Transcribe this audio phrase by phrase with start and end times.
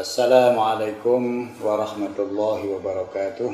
[0.00, 3.52] Assalamualaikum warahmatullahi wabarakatuh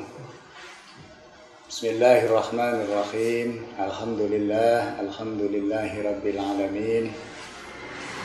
[1.66, 7.10] Bismillahirrahmanirrahim Alhamdulillah Alhamdulillahi rabbil alamin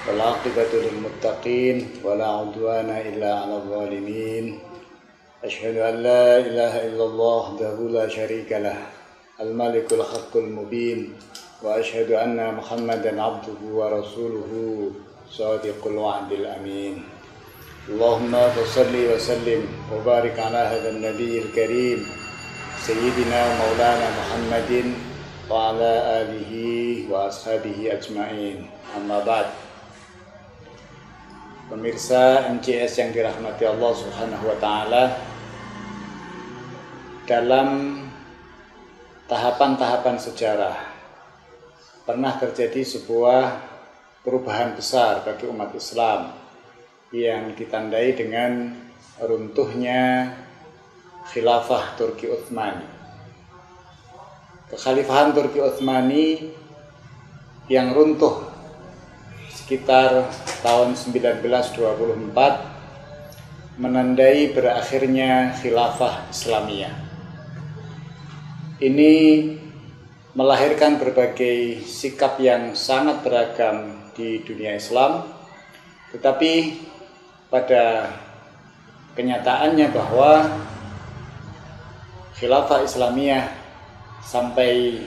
[0.06, 4.62] Walaqibatu lilmuttaqin Wala udwana illa ala zalimin
[5.42, 8.78] Ashhadu an la ilaha illallah Dahu la sharika lah
[9.42, 11.18] Al-Malikul Haqqul Mubin
[11.62, 14.54] وأشهد أن محمدا عبده ورسوله
[15.30, 17.21] صادق الوعد الأمين
[17.87, 18.33] اللهم
[18.67, 19.63] صل وسلم
[19.95, 22.01] وبارك على هذا النبي الكريم
[22.83, 24.73] سيدنا مولانا محمد
[25.51, 26.53] وعلى آله
[27.11, 28.59] وأصحابه أجمعين
[28.99, 29.47] أما بعد
[31.67, 35.19] Pemirsa MCS yang dirahmati Allah Subhanahu wa taala
[37.27, 37.99] dalam
[39.27, 40.79] tahapan-tahapan sejarah
[42.07, 43.67] pernah terjadi sebuah
[44.23, 46.40] perubahan besar bagi umat Islam
[47.12, 48.72] yang ditandai dengan
[49.20, 50.32] runtuhnya
[51.32, 52.88] khilafah Turki Utsmani.
[54.72, 56.56] Kekhalifahan Turki Utsmani
[57.68, 58.48] yang runtuh
[59.52, 60.32] sekitar
[60.64, 62.32] tahun 1924
[63.80, 66.96] menandai berakhirnya khilafah Islamiyah.
[68.82, 69.14] Ini
[70.32, 75.28] melahirkan berbagai sikap yang sangat beragam di dunia Islam,
[76.16, 76.80] tetapi
[77.52, 78.16] pada
[79.14, 80.48] kenyataannya bahwa
[82.40, 83.52] khilafah Islamiyah
[84.24, 85.04] sampai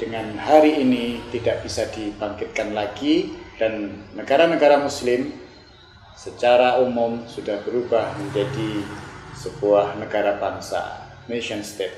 [0.00, 5.32] dengan hari ini tidak bisa dibangkitkan lagi dan negara-negara muslim
[6.16, 8.80] secara umum sudah berubah menjadi
[9.36, 11.92] sebuah negara bangsa, nation state.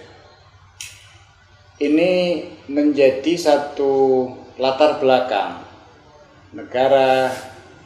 [1.78, 4.26] Ini menjadi satu
[4.58, 5.62] latar belakang
[6.50, 7.30] negara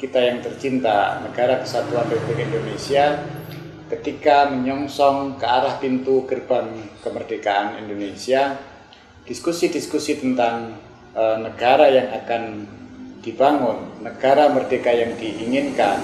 [0.02, 3.22] kita yang tercinta, negara kesatuan Republik Indonesia,
[3.86, 6.74] ketika menyongsong ke arah pintu gerbang
[7.06, 8.58] kemerdekaan Indonesia,
[9.30, 10.74] diskusi-diskusi tentang
[11.14, 12.66] e, negara yang akan
[13.22, 16.02] dibangun, negara merdeka yang diinginkan,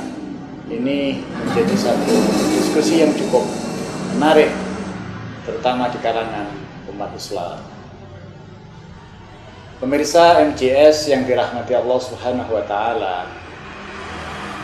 [0.70, 2.15] ini menjadi satu
[2.54, 3.42] diskusi yang cukup
[4.15, 4.54] menarik,
[5.42, 6.47] terutama di kalangan
[6.94, 7.59] umat Islam.
[9.82, 13.38] Pemirsa MJS yang dirahmati Allah Subhanahu wa taala,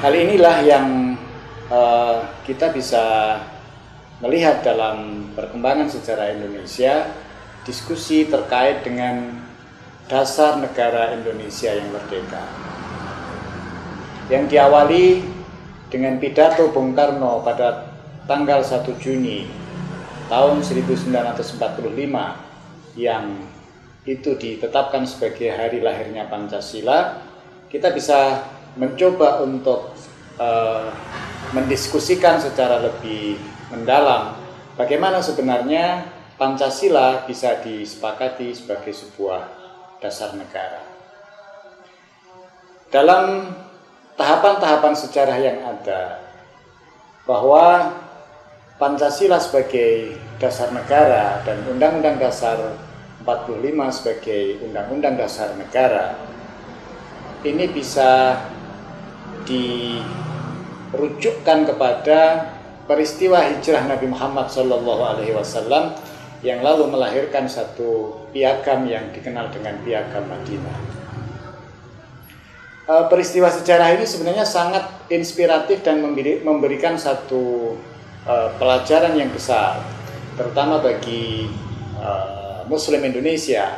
[0.04, 1.16] Hal inilah yang
[1.72, 3.40] uh, kita bisa
[4.20, 7.08] melihat dalam perkembangan sejarah Indonesia,
[7.64, 9.32] diskusi terkait dengan
[10.04, 12.44] dasar negara Indonesia yang merdeka.
[14.28, 15.24] Yang diawali
[15.88, 17.88] dengan pidato Bung Karno pada
[18.28, 19.48] tanggal 1 Juni
[20.28, 21.64] tahun 1945
[23.00, 23.24] yang
[24.04, 27.24] itu ditetapkan sebagai hari lahirnya Pancasila,
[27.72, 29.93] kita bisa mencoba untuk
[30.38, 30.90] uh,
[31.54, 33.38] mendiskusikan secara lebih
[33.70, 34.34] mendalam
[34.74, 39.46] bagaimana sebenarnya Pancasila bisa disepakati sebagai sebuah
[40.02, 40.82] dasar negara.
[42.90, 43.54] Dalam
[44.18, 46.18] tahapan-tahapan sejarah yang ada
[47.22, 47.94] bahwa
[48.74, 52.58] Pancasila sebagai dasar negara dan Undang-Undang Dasar
[53.22, 53.62] 45
[53.94, 56.18] sebagai Undang-Undang Dasar Negara
[57.46, 58.42] ini bisa
[60.94, 62.20] dirujukkan kepada
[62.86, 65.98] peristiwa hijrah Nabi Muhammad Shallallahu Alaihi Wasallam
[66.46, 70.78] yang lalu melahirkan satu piagam yang dikenal dengan piagam Madinah.
[72.84, 76.04] Eh, peristiwa sejarah ini sebenarnya sangat inspiratif dan
[76.44, 77.74] memberikan satu
[78.28, 79.80] eh, pelajaran yang besar,
[80.36, 81.48] terutama bagi
[81.96, 83.72] eh, Muslim Indonesia,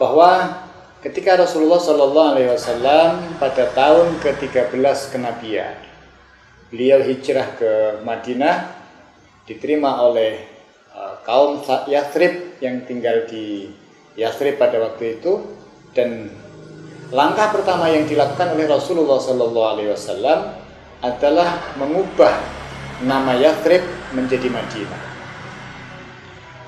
[0.00, 0.67] bahwa
[0.98, 5.78] ketika Rasulullah Shallallahu Alaihi Wasallam pada tahun ke-13 kenabian
[6.74, 7.72] beliau hijrah ke
[8.02, 8.74] Madinah
[9.46, 10.42] diterima oleh
[10.90, 13.70] uh, kaum Yathrib yang tinggal di
[14.18, 15.38] Yathrib pada waktu itu
[15.94, 16.34] dan
[17.14, 20.50] langkah pertama yang dilakukan oleh Rasulullah Shallallahu Alaihi Wasallam
[20.98, 22.34] adalah mengubah
[23.06, 25.02] nama Yathrib menjadi Madinah.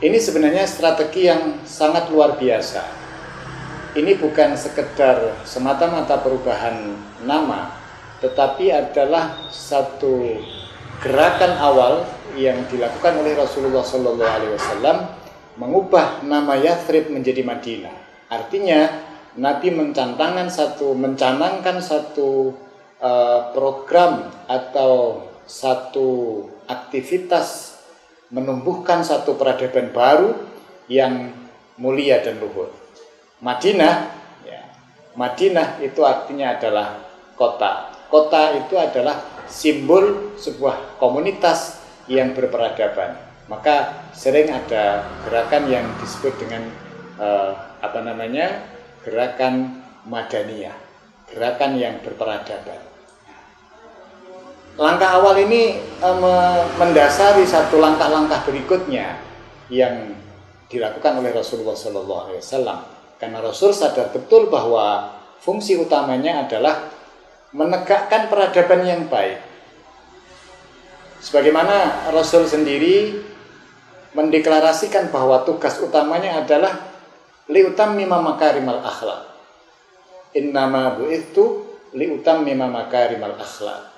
[0.00, 2.99] Ini sebenarnya strategi yang sangat luar biasa
[3.98, 6.94] ini bukan sekedar semata-mata perubahan
[7.26, 7.74] nama,
[8.22, 10.38] tetapi adalah satu
[11.02, 11.94] gerakan awal
[12.38, 14.96] yang dilakukan oleh Rasulullah Shallallahu Alaihi Wasallam
[15.58, 17.94] mengubah nama Yathrib menjadi Madinah.
[18.30, 18.86] Artinya
[19.34, 22.54] Nabi mencanangkan satu mencanangkan satu
[23.02, 27.78] uh, program atau satu aktivitas
[28.30, 30.30] menumbuhkan satu peradaban baru
[30.86, 31.34] yang
[31.74, 32.79] mulia dan luhur.
[33.40, 34.12] Madinah,
[34.44, 34.60] ya,
[35.16, 37.00] Madinah itu artinya adalah
[37.40, 37.88] kota.
[38.10, 43.16] kota itu adalah simbol sebuah komunitas yang berperadaban.
[43.46, 46.68] Maka sering ada gerakan yang disebut dengan
[47.22, 48.66] uh, apa namanya
[49.06, 50.74] gerakan madaniyah,
[51.30, 52.82] gerakan yang berperadaban.
[54.74, 59.22] Langkah awal ini uh, mendasari satu langkah-langkah berikutnya
[59.70, 60.18] yang
[60.66, 61.78] dilakukan oleh Rasulullah
[62.34, 65.12] Wasallam karena Rasul sadar betul bahwa
[65.44, 66.88] fungsi utamanya adalah
[67.52, 69.36] menegakkan peradaban yang baik.
[71.20, 73.20] Sebagaimana Rasul sendiri
[74.16, 76.80] mendeklarasikan bahwa tugas utamanya adalah
[77.52, 79.28] liutam mima makarimal akhlak.
[80.32, 83.92] Innama bu'ithu liutam mima makarimal akhlak.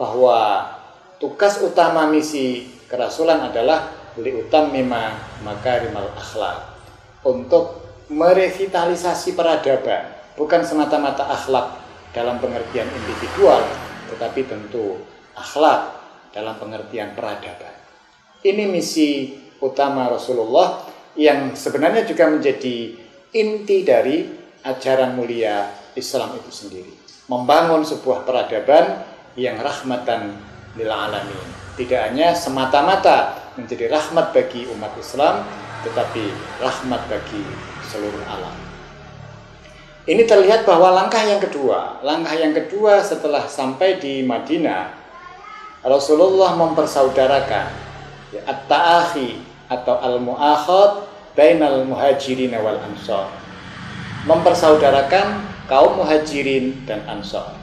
[0.00, 0.64] Bahwa
[1.20, 5.12] tugas utama misi kerasulan adalah liutam mima
[5.44, 6.72] makarimal akhlak
[7.22, 7.81] untuk
[8.12, 11.80] merevitalisasi peradaban bukan semata-mata akhlak
[12.12, 13.64] dalam pengertian individual
[14.12, 15.00] tetapi tentu
[15.32, 15.96] akhlak
[16.32, 17.72] dalam pengertian peradaban.
[18.44, 19.32] Ini misi
[19.64, 20.84] utama Rasulullah
[21.16, 22.96] yang sebenarnya juga menjadi
[23.32, 24.28] inti dari
[24.64, 26.92] ajaran mulia Islam itu sendiri.
[27.28, 29.04] Membangun sebuah peradaban
[29.38, 30.36] yang rahmatan
[30.76, 31.46] lil alamin.
[31.76, 35.44] Tidak hanya semata-mata menjadi rahmat bagi umat Islam,
[35.84, 36.24] tetapi
[36.60, 38.56] rahmat bagi seluruh alam.
[40.08, 44.90] Ini terlihat bahwa langkah yang kedua, langkah yang kedua setelah sampai di Madinah,
[45.86, 47.66] Rasulullah mempersaudarakan
[48.34, 49.38] ya, at-ta'akhi
[49.70, 51.06] atau al-mu'akhad
[51.38, 53.30] bainal muhajirin wal ansor.
[54.26, 57.54] Mempersaudarakan kaum muhajirin dan ansor.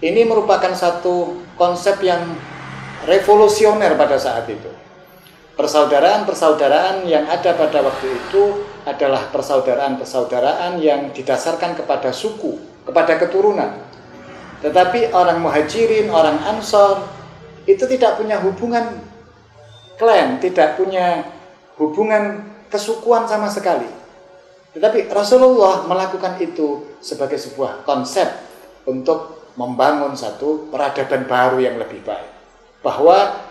[0.00, 2.24] Ini merupakan satu konsep yang
[3.04, 4.72] revolusioner pada saat itu.
[5.56, 13.76] Persaudaraan-persaudaraan yang ada pada waktu itu adalah persaudaraan-persaudaraan yang didasarkan kepada suku, kepada keturunan.
[14.60, 17.08] Tetapi orang muhajirin, orang ansor
[17.64, 19.00] itu tidak punya hubungan
[19.96, 21.24] klan, tidak punya
[21.80, 23.88] hubungan kesukuan sama sekali.
[24.76, 28.28] Tetapi Rasulullah melakukan itu sebagai sebuah konsep
[28.86, 32.30] untuk membangun satu peradaban baru yang lebih baik.
[32.80, 33.44] Bahwa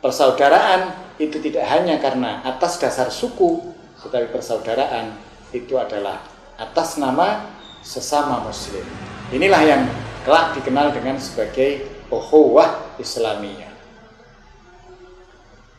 [0.00, 3.75] persaudaraan itu tidak hanya karena atas dasar suku,
[4.06, 5.18] tetapi persaudaraan
[5.50, 6.22] itu adalah
[6.54, 7.50] atas nama
[7.82, 8.86] sesama muslim.
[9.34, 9.82] Inilah yang
[10.22, 13.74] kelak dikenal dengan sebagai ukhuwah Islamiyah.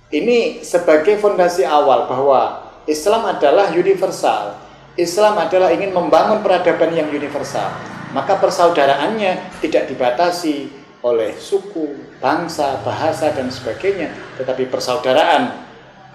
[0.07, 4.55] Ini sebagai fondasi awal bahwa Islam adalah universal.
[4.95, 7.67] Islam adalah ingin membangun peradaban yang universal.
[8.15, 10.71] Maka persaudaraannya tidak dibatasi
[11.03, 15.59] oleh suku, bangsa, bahasa dan sebagainya, tetapi persaudaraan,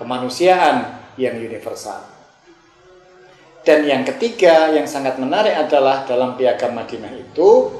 [0.00, 2.02] kemanusiaan yang universal.
[3.62, 7.70] Dan yang ketiga yang sangat menarik adalah dalam piagam Madinah itu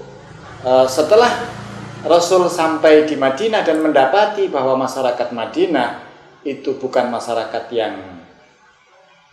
[0.62, 1.42] eh, setelah
[2.02, 6.02] Rasul sampai di Madinah dan mendapati bahwa masyarakat Madinah
[6.42, 7.94] itu bukan masyarakat yang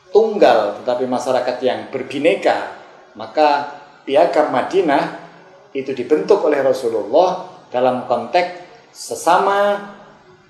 [0.09, 2.73] tunggal tetapi masyarakat yang berbineka,
[3.13, 5.21] maka piagam Madinah
[5.73, 9.93] itu dibentuk oleh Rasulullah dalam konteks sesama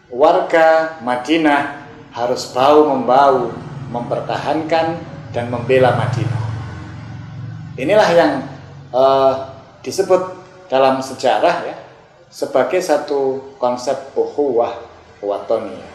[0.08, 1.89] warga Madinah
[2.20, 3.56] harus bau membau
[3.90, 5.00] mempertahankan
[5.32, 6.44] dan membela Madinah.
[7.80, 8.34] Inilah yang
[8.92, 10.36] uh, disebut
[10.68, 11.76] dalam sejarah ya
[12.30, 14.78] sebagai satu konsep ukhuwah
[15.24, 15.90] watoniyah,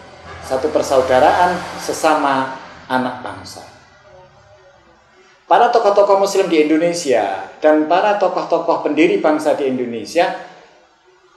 [0.49, 2.56] satu persaudaraan sesama
[2.88, 3.62] anak bangsa.
[5.44, 10.32] Para tokoh-tokoh muslim di Indonesia dan para tokoh-tokoh pendiri bangsa di Indonesia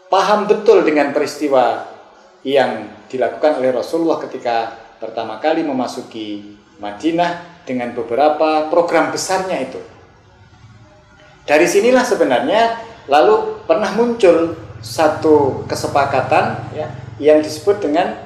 [0.08, 1.84] paham betul dengan peristiwa
[2.48, 9.82] yang dilakukan oleh Rasulullah ketika pertama kali memasuki Madinah dengan beberapa program besarnya itu.
[11.48, 16.88] Dari sinilah sebenarnya lalu pernah muncul satu kesepakatan ya,
[17.18, 18.20] yang disebut dengan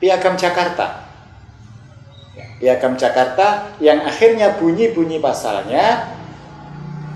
[0.00, 1.04] Piagam Jakarta.
[2.32, 6.16] Ya, Piagam Jakarta yang akhirnya bunyi-bunyi pasalnya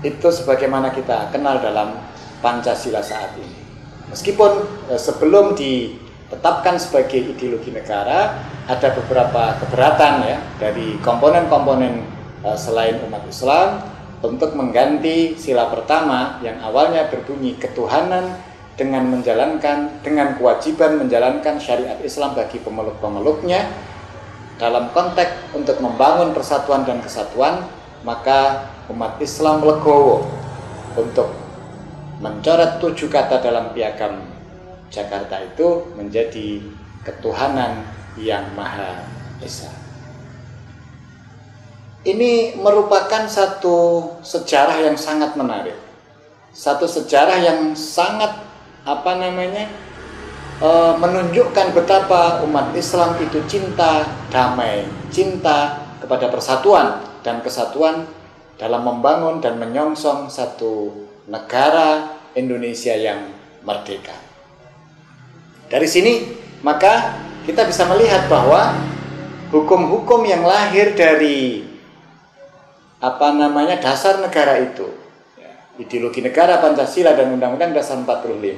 [0.05, 1.97] itu sebagaimana kita kenal dalam
[2.45, 3.57] Pancasila saat ini.
[4.13, 4.51] Meskipun
[4.93, 5.57] eh, sebelum
[6.35, 12.03] ditetapkan sebagai ideologi negara, ada beberapa keberatan ya dari komponen-komponen
[12.43, 13.79] eh, selain umat Islam
[14.19, 18.35] untuk mengganti sila pertama yang awalnya berbunyi ketuhanan
[18.75, 23.63] dengan menjalankan dengan kewajiban menjalankan syariat Islam bagi pemeluk-pemeluknya.
[24.59, 27.63] Dalam konteks untuk membangun persatuan dan kesatuan
[28.03, 30.27] maka umat Islam legowo
[30.95, 31.31] untuk
[32.23, 34.34] mencoret tujuh kata dalam piagam
[34.95, 36.63] Jakarta itu menjadi
[37.03, 37.83] ketuhanan
[38.15, 39.03] yang Maha
[39.43, 39.67] Esa.
[42.05, 45.75] Ini merupakan satu sejarah yang sangat menarik.
[46.55, 48.31] satu sejarah yang sangat
[48.87, 49.67] apa namanya
[50.63, 58.07] e, menunjukkan betapa umat Islam itu cinta damai, cinta kepada persatuan dan kesatuan
[58.55, 60.95] dalam membangun dan menyongsong satu
[61.27, 63.35] negara Indonesia yang
[63.67, 64.24] merdeka.
[65.69, 66.13] Dari sini
[66.61, 68.73] maka kita bisa melihat bahwa
[69.53, 71.65] hukum-hukum yang lahir dari
[73.01, 75.05] apa namanya dasar negara itu
[75.79, 78.55] ideologi negara Pancasila dan Undang-Undang Dasar 45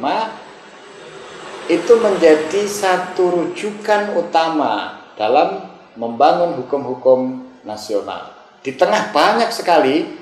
[1.67, 5.67] itu menjadi satu rujukan utama dalam
[5.99, 8.31] membangun hukum-hukum nasional.
[8.63, 10.15] Di tengah banyak sekali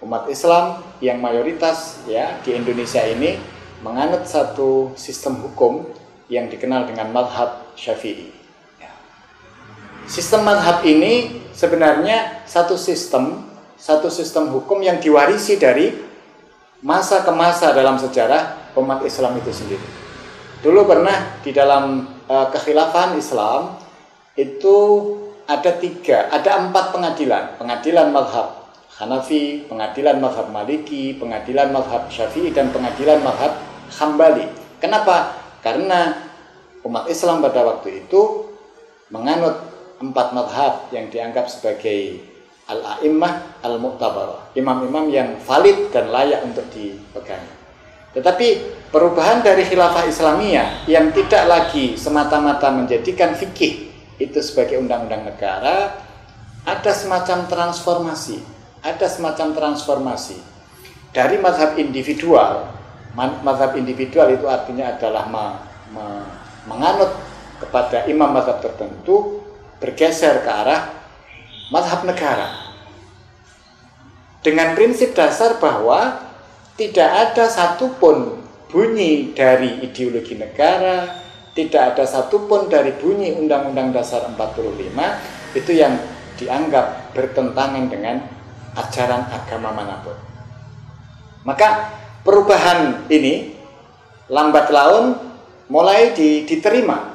[0.00, 3.36] umat Islam yang mayoritas ya di Indonesia ini
[3.84, 5.84] menganut satu sistem hukum
[6.26, 8.30] yang dikenal dengan madhab syafi'i.
[8.82, 8.90] Ya.
[10.10, 13.46] Sistem madhab ini sebenarnya satu sistem,
[13.78, 15.94] satu sistem hukum yang diwarisi dari
[16.82, 19.86] masa ke masa dalam sejarah umat Islam itu sendiri.
[20.60, 23.78] Dulu pernah di dalam uh, Islam
[24.34, 24.76] itu
[25.46, 28.66] ada tiga, ada empat pengadilan, pengadilan madhab
[28.96, 33.60] Hanafi, pengadilan madhab Maliki, pengadilan madhab Syafi'i dan pengadilan madhab
[33.92, 34.48] Hambali.
[34.80, 35.45] Kenapa?
[35.66, 36.14] Karena
[36.86, 38.54] umat Islam pada waktu itu
[39.10, 39.58] menganut
[39.98, 42.22] empat madhab yang dianggap sebagai
[42.70, 47.42] al-a'immah al-mu'tabarah, imam-imam yang valid dan layak untuk dipegang.
[48.14, 48.46] Tetapi
[48.94, 53.90] perubahan dari khilafah Islamiyah yang tidak lagi semata-mata menjadikan fikih
[54.22, 55.98] itu sebagai undang-undang negara,
[56.62, 58.38] ada semacam transformasi,
[58.86, 60.38] ada semacam transformasi
[61.10, 62.75] dari mazhab individual.
[63.16, 65.44] Mazhab individual itu artinya adalah me,
[65.96, 66.04] me,
[66.68, 67.16] menganut
[67.56, 69.40] kepada imam mazhab tertentu
[69.80, 70.92] bergeser ke arah
[71.72, 72.66] mazhab negara
[74.46, 76.22] dengan prinsip dasar bahwa
[76.78, 81.18] tidak ada satupun bunyi dari ideologi negara,
[81.50, 85.98] tidak ada satupun dari bunyi Undang-Undang Dasar 45 itu yang
[86.38, 88.22] dianggap bertentangan dengan
[88.78, 90.14] ajaran agama mana pun.
[91.42, 91.90] Maka
[92.26, 93.54] perubahan ini
[94.26, 95.14] lambat laun
[95.70, 97.14] mulai diterima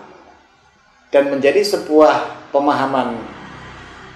[1.12, 3.20] dan menjadi sebuah pemahaman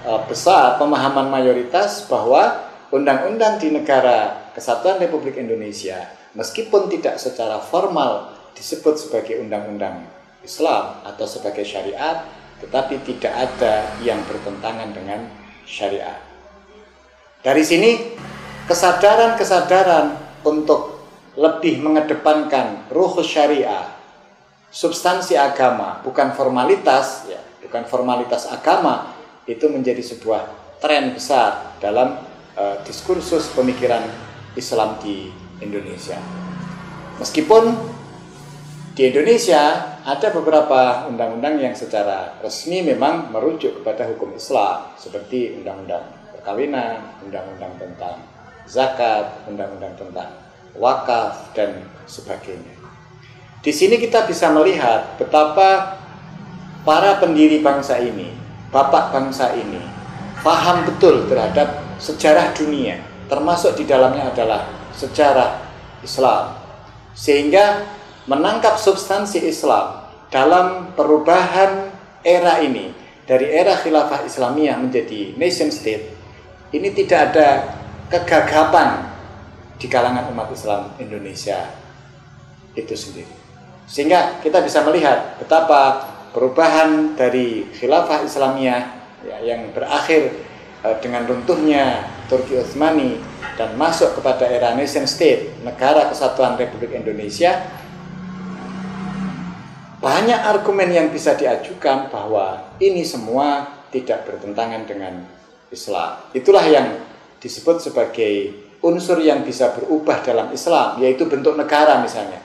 [0.05, 5.97] Eh, besar pemahaman mayoritas bahwa undang-undang di negara Kesatuan Republik Indonesia
[6.37, 10.05] meskipun tidak secara formal disebut sebagai undang-undang
[10.45, 12.21] Islam atau sebagai syariat
[12.61, 15.25] tetapi tidak ada yang bertentangan dengan
[15.65, 16.21] syariat.
[17.41, 18.13] Dari sini
[18.69, 21.01] kesadaran-kesadaran untuk
[21.35, 23.91] lebih mengedepankan ruh syariah,
[24.71, 29.11] substansi agama, bukan formalitas ya, bukan formalitas agama
[29.49, 30.47] itu menjadi sebuah
[30.79, 32.23] tren besar dalam
[32.55, 34.05] uh, diskursus pemikiran
[34.55, 36.17] Islam di Indonesia.
[37.19, 37.63] Meskipun
[38.95, 46.05] di Indonesia ada beberapa undang-undang yang secara resmi memang merujuk kepada hukum Islam seperti undang-undang
[46.31, 48.34] perkawinan, undang-undang tentang
[48.65, 50.29] zakat, undang-undang tentang
[50.75, 52.75] wakaf dan sebagainya.
[53.61, 55.97] Di sini kita bisa melihat betapa
[56.85, 58.29] para pendiri bangsa ini
[58.69, 59.81] bapak bangsa ini
[60.45, 65.63] paham betul terhadap sejarah dunia, termasuk di dalamnya adalah sejarah
[66.05, 66.53] Islam.
[67.15, 67.87] Sehingga
[68.29, 71.89] menangkap substansi Islam dalam perubahan
[72.21, 72.91] era ini
[73.25, 76.13] dari era khilafah Islamiyah menjadi nation state
[76.75, 77.49] ini tidak ada
[78.09, 79.09] kegagapan
[79.75, 81.73] di kalangan umat Islam Indonesia
[82.75, 83.33] itu sendiri.
[83.85, 88.81] Sehingga kita bisa melihat betapa perubahan dari khilafah Islamiyah
[89.23, 90.33] ya, yang berakhir
[90.83, 93.21] uh, dengan runtuhnya Turki Utsmani
[93.55, 97.63] dan masuk kepada era nation state, negara kesatuan Republik Indonesia,
[100.03, 105.23] banyak argumen yang bisa diajukan bahwa ini semua tidak bertentangan dengan
[105.71, 106.19] Islam.
[106.35, 106.99] Itulah yang
[107.45, 112.41] disebut sebagai unsur yang bisa berubah dalam Islam, yaitu bentuk negara misalnya.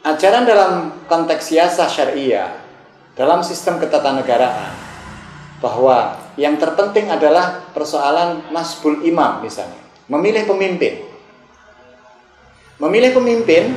[0.00, 2.56] Ajaran dalam konteks siasah syariah,
[3.12, 4.72] dalam sistem ketatanegaraan,
[5.60, 11.04] bahwa yang terpenting adalah persoalan nasbul imam misalnya, memilih pemimpin.
[12.80, 13.76] Memilih pemimpin,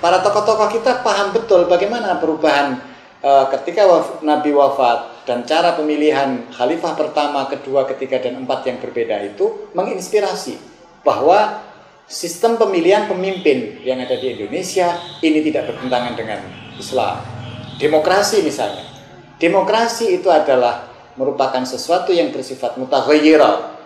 [0.00, 2.80] para tokoh-tokoh kita paham betul bagaimana perubahan
[3.20, 8.82] e, ketika waf, Nabi wafat dan cara pemilihan khalifah pertama, kedua, ketiga, dan empat yang
[8.82, 10.58] berbeda itu menginspirasi
[11.06, 11.62] bahwa
[12.10, 16.42] sistem pemilihan pemimpin yang ada di Indonesia ini tidak bertentangan dengan
[16.74, 17.22] Islam.
[17.78, 18.82] Demokrasi misalnya.
[19.38, 23.78] Demokrasi itu adalah merupakan sesuatu yang bersifat mutaghayyirah.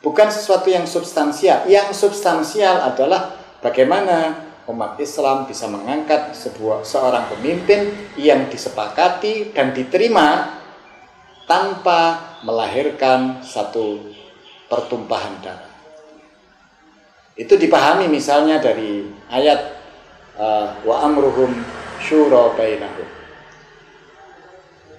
[0.00, 1.68] bukan sesuatu yang substansial.
[1.68, 10.56] Yang substansial adalah bagaimana umat Islam bisa mengangkat sebuah seorang pemimpin yang disepakati dan diterima
[11.44, 14.00] tanpa melahirkan satu
[14.68, 15.72] pertumpahan darah.
[17.36, 19.60] Itu dipahami misalnya dari ayat
[20.38, 21.50] uh, wa amruhum
[22.00, 23.08] syura bainahum.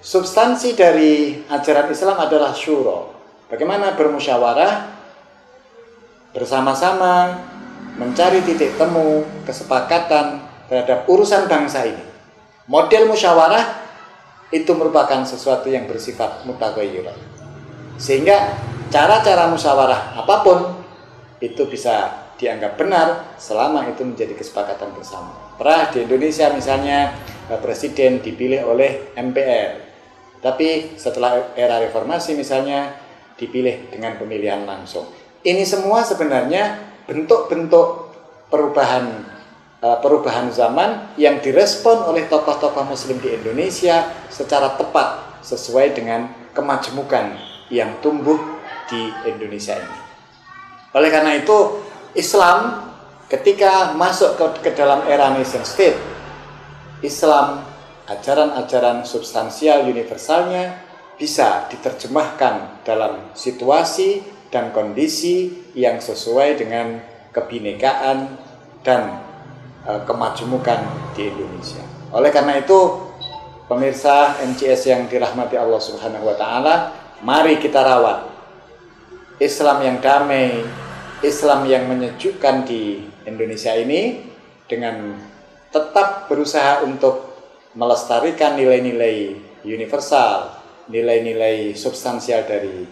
[0.06, 3.10] Substansi dari ajaran Islam adalah syuro.
[3.50, 4.94] Bagaimana bermusyawarah
[6.30, 7.42] bersama-sama
[7.96, 12.04] mencari titik temu kesepakatan terhadap urusan bangsa ini.
[12.68, 13.64] Model musyawarah
[14.52, 17.08] itu merupakan sesuatu yang bersifat mutaghayyir.
[17.96, 18.54] Sehingga
[18.92, 20.58] cara-cara musyawarah apa pun
[21.40, 25.32] itu bisa dianggap benar selama itu menjadi kesepakatan bersama.
[25.56, 27.16] Pernah di Indonesia misalnya
[27.48, 29.88] eh, presiden dipilih oleh MPR.
[30.44, 32.92] Tapi setelah era reformasi misalnya
[33.40, 35.08] dipilih dengan pemilihan langsung.
[35.40, 38.12] Ini semua sebenarnya bentuk-bentuk
[38.50, 39.26] perubahan
[39.82, 47.38] uh, perubahan zaman yang direspon oleh tokoh-tokoh muslim di Indonesia secara tepat sesuai dengan kemajemukan
[47.70, 48.38] yang tumbuh
[48.90, 49.96] di Indonesia ini.
[50.94, 51.82] Oleh karena itu
[52.14, 52.88] Islam
[53.26, 55.98] ketika masuk ke, ke dalam era nation state
[57.02, 57.66] Islam
[58.06, 60.78] ajaran-ajaran substansial universalnya
[61.18, 67.02] bisa diterjemahkan dalam situasi dan kondisi yang sesuai dengan
[67.34, 68.38] kebinekaan
[68.86, 69.20] dan
[69.84, 70.80] e, kemajemukan
[71.12, 71.82] di Indonesia.
[72.14, 73.10] Oleh karena itu,
[73.66, 76.74] pemirsa MCS yang dirahmati Allah Subhanahu wa taala,
[77.20, 78.30] mari kita rawat
[79.42, 80.64] Islam yang damai,
[81.20, 84.24] Islam yang menyejukkan di Indonesia ini
[84.64, 85.18] dengan
[85.68, 87.36] tetap berusaha untuk
[87.76, 89.36] melestarikan nilai-nilai
[89.66, 90.56] universal,
[90.88, 92.88] nilai-nilai substansial dari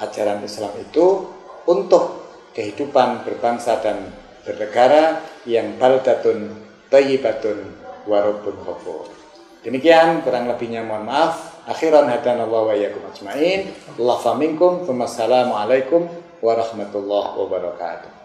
[0.00, 1.28] ajaran Islam itu
[1.66, 2.26] untuk
[2.56, 4.12] kehidupan berbangsa dan
[4.46, 6.54] bernegara yang baldatun
[6.88, 7.74] tayyibatun
[8.06, 9.10] warabun khafur.
[9.66, 11.58] Demikian kurang lebihnya mohon maaf.
[11.66, 13.74] Akhiran hadanallahu wa iyyakum ajmain.
[13.98, 14.86] Allah faminkum.
[14.86, 16.06] Wassalamualaikum
[16.38, 18.15] warahmatullahi wabarakatuh.